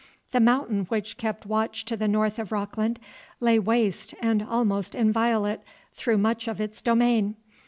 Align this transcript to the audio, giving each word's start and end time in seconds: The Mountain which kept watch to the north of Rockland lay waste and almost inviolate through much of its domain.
The 0.31 0.39
Mountain 0.39 0.85
which 0.85 1.15
kept 1.17 1.45
watch 1.45 1.85
to 1.85 1.95
the 1.95 2.07
north 2.07 2.39
of 2.39 2.51
Rockland 2.51 2.99
lay 3.39 3.59
waste 3.59 4.15
and 4.19 4.41
almost 4.41 4.95
inviolate 4.95 5.59
through 5.93 6.17
much 6.17 6.47
of 6.47 6.59
its 6.59 6.81
domain. 6.81 7.35